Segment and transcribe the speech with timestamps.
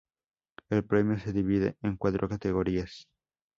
[0.71, 3.05] El premio se divide en cuatro categorías.